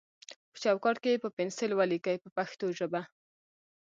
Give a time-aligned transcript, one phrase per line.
[0.51, 3.01] په چوکاټ کې یې په پنسل ولیکئ په پښتو ژبه.